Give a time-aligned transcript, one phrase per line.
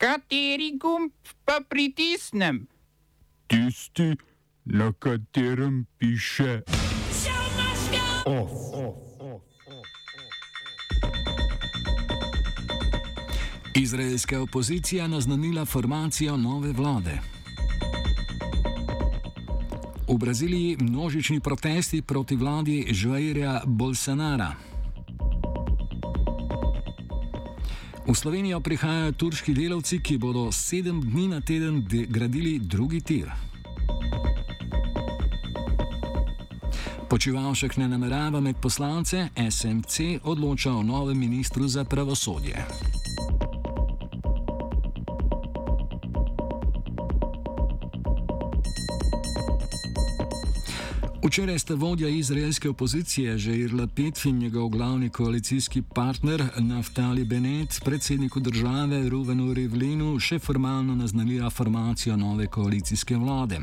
[0.00, 1.12] Kateri gumb
[1.44, 2.66] pa pritisnem?
[3.46, 4.16] Tisti,
[4.64, 6.62] na katerem piše
[8.24, 8.50] OF.
[13.74, 17.20] Izraelska opozicija naznanila formacijo nove vlade.
[20.08, 24.69] V Braziliji množični protesti proti vladi Žvairja Bolsonara.
[28.10, 33.30] V Slovenijo prihajajo turški delavci, ki bodo sedem dni na teden gradili drugi tir.
[37.08, 42.66] Počivalšek ne namerava med poslance, SMC odloča o novem ministru za pravosodje.
[51.30, 58.40] Včeraj sta vodja izraelske opozicije Žeir Lapid in njegov glavni koalicijski partner Naftali Benet predsedniku
[58.40, 63.60] države Ruvenu Rivlinu še formalno naznanila formacijo nove koalicijske vlade.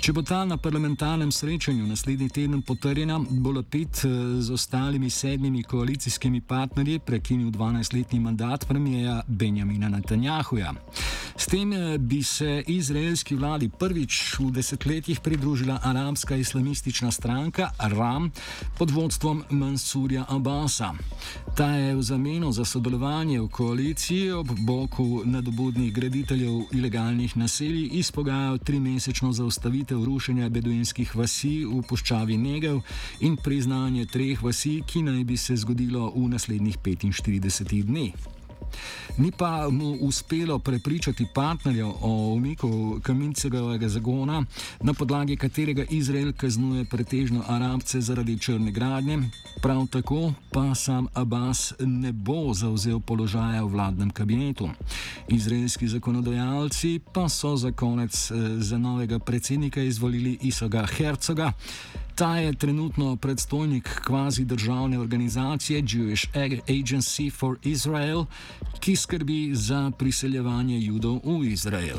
[0.00, 5.62] Če bo ta na parlamentarnem srečanju naslednji teden potrjena, bo Lapid eh, z ostalimi sedmimi
[5.62, 10.74] koalicijskimi partnerji prekinil 12-letni mandat premijeja Benjamina Netanjahuja.
[11.40, 18.30] S tem eh, bi se izraelski vladi prvič v desetletjih pridružila arabska islamistična stranka Ram
[18.78, 20.92] pod vodstvom Mansurja Abbasa.
[21.56, 28.58] Ta je v zameno za sodelovanje v koaliciji ob boku nadobudnih graditeljev ilegalnih naselij izpogajal
[28.58, 32.82] trimesečno zaustavitev rušenja beduinskih vasi v puščavi Negev
[33.20, 38.39] in priznanje treh vasi, ki naj bi se zgodilo v naslednjih 45 dneh.
[39.18, 44.44] Ni pa mu uspelo prepričati partnerjev o umiku kamincevega zagona,
[44.80, 49.18] na podlagi katerega Izrael kaznuje pretežno arabce zaradi črne gradnje,
[49.62, 54.68] prav tako pa sam Abbas ne bo zauzel položaja v vladnem kabinetu.
[55.28, 61.52] Izraelski zakonodajalci pa so za konec eh, za novega predsednika izvolili Isoga Hercoga.
[62.20, 66.28] Ta je trenutno predstojnik kvazi državne organizacije Jewish
[66.68, 68.24] Agency for Israel,
[68.80, 71.98] ki skrbi za priseljevanje judov v Izrael.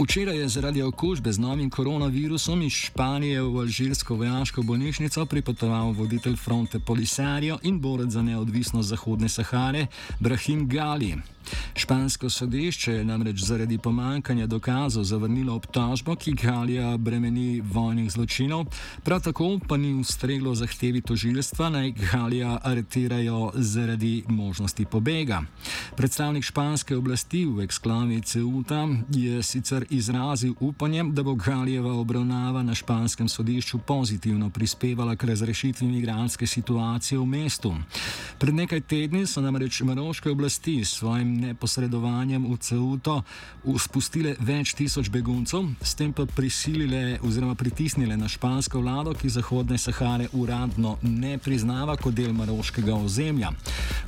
[0.00, 6.36] Včeraj je zaradi okužbe z novim koronavirusom iz Španije v alžirsko vojaško bolnišnico pripotoval voditelj
[6.36, 9.86] fronte Polisario in borec za neodvisnost Zahodne Sahare
[10.20, 11.16] Brahim Gali.
[11.74, 18.66] Špansko sodišče je namreč zaradi pomankanja dokazov zavrnilo obtožbo, ki Galija bremeni vojnih zločinov,
[19.04, 25.42] prav tako pa ni ustreglo zahtevi tožilstva, naj Galija aretirajo zaradi možnosti pobega.
[25.96, 32.74] Predstavnik španske oblasti v eksklavi Ceuta je sicer izrazil upanje, da bo Galijeva obravnava na
[32.74, 37.74] španskem sodišču pozitivno prispevala k razrešitvi migranske situacije v mestu.
[38.38, 43.22] Pred nekaj tedni so namreč maroške oblasti s svojim neposredovanjem v Ceuto
[43.78, 49.78] spustile več tisoč beguncev, s tem pa prisilile oziroma pritisnile na špansko vlado, ki Zahodne
[49.78, 53.50] Sahare uradno ne priznava kot del maroškega ozemlja.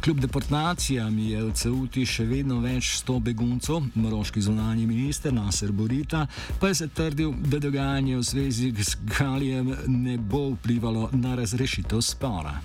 [0.00, 6.26] Kljub deportacijam je v Ceuti še vedno več sto beguncev, maroški zunanji minister Nasser Borita
[6.60, 12.60] pa je zatrdil, da dogajanje v zvezi z Galijem ne bo vplivalo na razrešitev spora.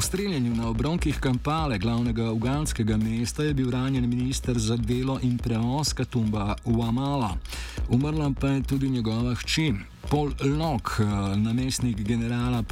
[0.00, 5.92] streljanju na obronkih Kampale, glavnega uganskega mesta, je bil ranjen minister za delo in prevoz
[5.92, 7.36] Katumba Uamala.
[7.88, 9.89] Umrla pa je tudi njegova hči.
[10.10, 12.64] Paul Locke, eh, namestnik generala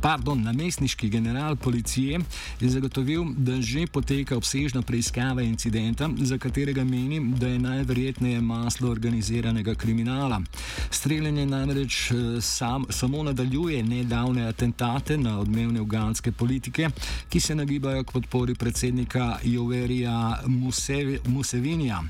[0.00, 2.20] pardon, namestniški general policije,
[2.60, 8.90] je zagotovil, da že poteka obsežna preiskava incidenta, za katerega menim, da je najverjetneje maslo
[8.90, 10.42] organiziranega kriminala.
[10.90, 16.88] Streljanje namreč eh, sam, samo nadaljuje nedavne atentate na odmevne uganske politike,
[17.28, 20.42] ki se nagibajo k podpori predsednika Joverija
[21.26, 22.02] Musevinija.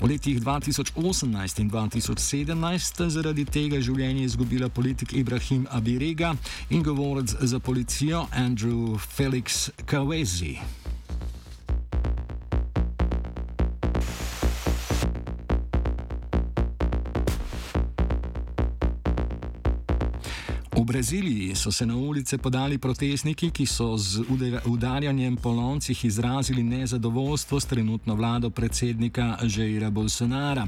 [0.00, 6.34] V letih 2018 in 2017 zaradi tega življenje izgubila politik Ibrahim Abirega
[6.70, 10.58] in govorec za policijo Andrew Felix Kawezi.
[20.92, 24.20] Braziliji so se na ulice podali protestniki, ki so z
[24.66, 30.66] udarjanjem po loncih izrazili nezadovoljstvo s trenutno vlado predsednika Žeira Bolsonara.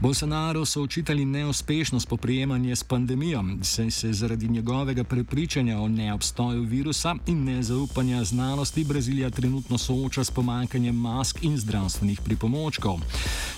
[0.00, 7.14] Bolsonaru so očitali neuspešnost poprijemanja s pandemijo, saj se zaradi njegovega prepričanja o neobstoju virusa
[7.26, 13.00] in nezaupanja znanosti Brazilija trenutno sooča s pomankanjem mask in zdravstvenih pripomočkov.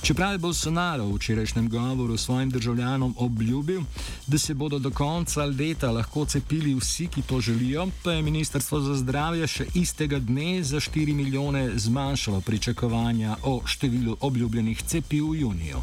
[0.03, 3.81] Čeprav je Bolsonaro v včerajšnjem govoru svojim državljanom obljubil,
[4.27, 8.81] da se bodo do konca leta lahko cepili vsi, ki to želijo, pa je Ministrstvo
[8.81, 15.41] za zdravje še istega dne za 4 milijone zmanjšalo pričakovanja o številu obljubljenih cepiv v
[15.41, 15.83] juniju.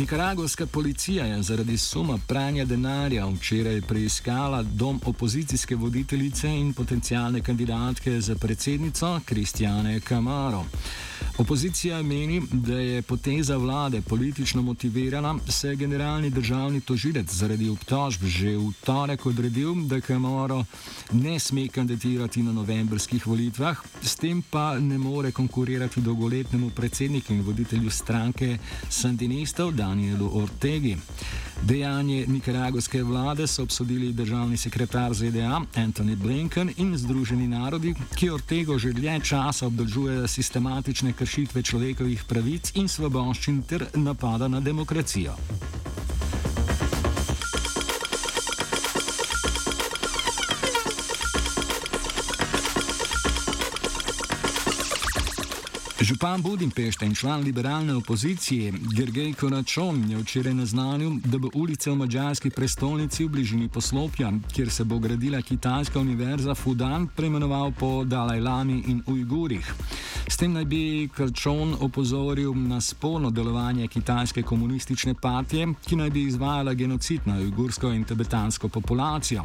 [0.00, 8.20] Nikaragovska policija je zaradi suma pranja denarja včeraj preiskala dom opozicijske voditeljice in potencijalne kandidatke
[8.20, 10.64] za predsednico Kristjane Camaro.
[11.38, 18.24] Opozicija meni, da je poteza vlade politično motivirana, se je generalni državni tožilec zaradi obtožb
[18.24, 20.64] že v torek odredil, da Camaro
[21.12, 27.42] ne sme kandidirati na novembrskih volitvah, s tem pa ne more konkurirati dolgoletnemu predsedniku in
[27.42, 28.58] voditelju stranke
[28.88, 30.96] Sandinistov Danielu Ortegi.
[31.62, 38.78] Dejanje nikaragovske vlade so obsodili državni sekretar ZDA Anthony Blinken in Združeni narodi, ki Ortego
[38.78, 45.36] že dlje časa obdržuje sistematične kršitve človekovih pravic in svoboščin ter napada na demokracijo.
[56.10, 61.96] Župan Budimpešte in član liberalne opozicije Gergej Konačon je včeraj naznanil, da bo ulice v
[61.96, 68.40] mađarski prestolnici v bližini poslopja, kjer se bo gradila kitajska univerza Fudan, preimenoval po Dalaj
[68.40, 69.74] Lami in Ujgurih.
[70.28, 76.22] S tem naj bi Krčon opozoril na sporno delovanje kitajske komunistične partije, ki naj bi
[76.22, 79.44] izvajala genocid na ujgursko in tibetansko populacijo.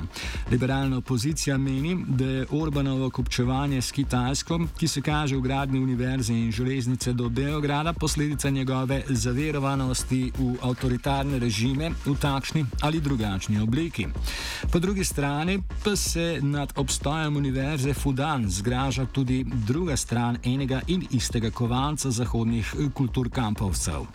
[0.51, 6.33] Liberalna opozicija meni, da je Orbanovo kopčevanje s Kitajsko, ki se kaže v gradni univerze
[6.33, 14.07] in železnice do Beograda, posledica njegove zaverovanosti v avtoritarne režime v takšni ali drugačni obliki.
[14.71, 21.03] Po drugi strani pa se nad obstojem univerze Fudan zgraža tudi druga stran enega in
[21.11, 24.05] istega kovanca zahodnih eh, kulturkampovcev.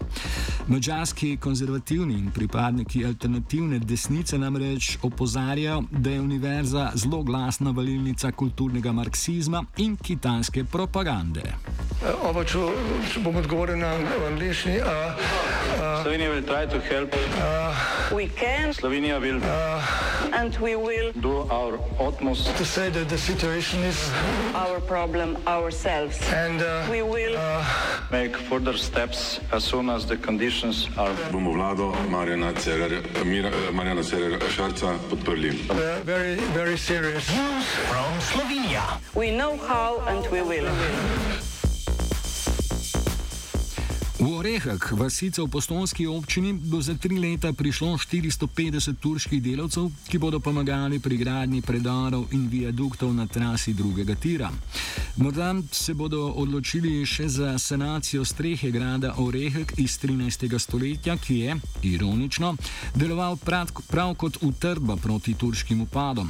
[0.68, 8.92] Mačarski konzervativni in pripadniki alternativne desnice namreč opozarjajo, da je univerza zelo glasna valilnica kulturnega
[8.92, 11.42] marksizma in kitajske propagande.
[12.00, 12.58] Oba, če,
[13.12, 13.90] če bom odgovoril na
[14.30, 14.78] angliški.
[16.00, 18.72] Slovenija bo poskušala pomagati.
[18.72, 19.84] Slovenija bo naredila
[20.32, 23.80] naš utmost, da bo rekla, da je situacija
[24.54, 25.36] naš problem,
[25.72, 27.64] sami and uh, we will uh,
[28.10, 31.12] make further steps as soon as the conditions are.
[31.30, 33.02] Bomo vlado Marjana Cererja,
[33.72, 35.52] Marjana Cererja Šarca podprli.
[36.04, 37.28] Very, very serious.
[37.28, 39.00] News from Slovenia.
[39.14, 40.70] We know how and we will.
[44.20, 50.20] V Orehah, vasica v postonski občini, bo za tri leta prišlo 450 turških delavcev, ki
[50.20, 54.52] bodo pomagali pri gradnji predorov in viaduktov na trasi drugega tira.
[55.16, 60.52] Morda se bodo odločili še za sanacijo strehe grada Orehek iz 13.
[60.60, 61.56] stoletja, ki je,
[61.88, 62.56] ironično,
[62.92, 66.28] deloval prav, prav kot utrdba proti turškim upadom.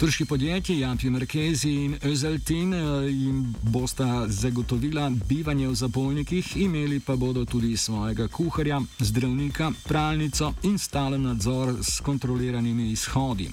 [0.00, 7.19] Turški podjetji Japi Markezi in Özeltin eh, jim bosta zagotovila bivanje v zapolnikih, imeli pa
[7.20, 13.50] bodo tudi svojega kuharja, zdravnika, pralnico in stalen nadzor s kontroliranimi izhodi.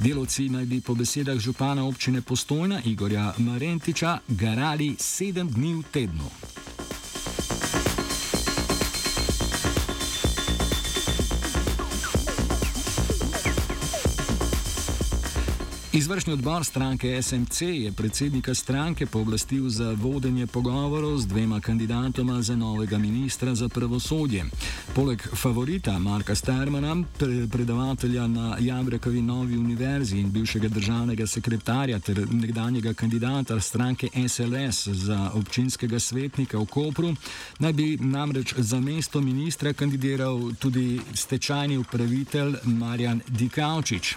[0.00, 6.30] Delovci naj bi po besedah župana občine Postojna Igorja Marentiča garali sedem dni v tednu.
[15.98, 22.56] Izvršni odbor stranke SMC je predsednika stranke pooblastil za vodenje pogovorov z dvema kandidatoma za
[22.56, 24.44] novega ministra za pravosodje.
[24.94, 26.96] Poleg favorita Marka Stermana,
[27.52, 35.30] predavatelja na Jabrekovi novi univerzi in bivšega državnega sekretarja ter nekdanjega kandidata stranke SLS za
[35.34, 37.14] občinskega svetnika v Kopru,
[37.58, 44.16] naj bi namreč za mesto ministra kandidiral tudi stečajni upravitelj Marjan Dikaučič.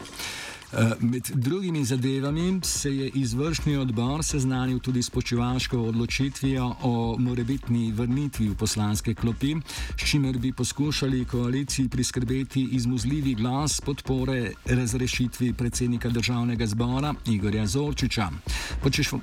[0.73, 7.91] Eh, med drugimi zadevami se je izvršni odbor seznanil tudi s počevalško odločitvijo o morebitni
[7.91, 9.55] vrnitvi v poslanske klopi,
[9.97, 18.29] s čimer bi poskušali koaliciji priskrbeti izmuzljivi glas podpore razrešitvi predsednika državnega zbora Igorja Zorčiča.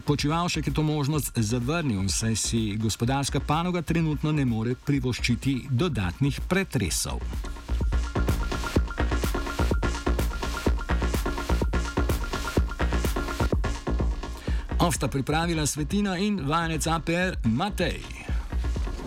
[0.05, 7.21] Počevalšek je to možnost zavrnil, saj si gospodarska panoga trenutno ne more privoščiti dodatnih pretresov.
[14.89, 18.18] Ovsta pripravila svetina in vajenec APR Matej.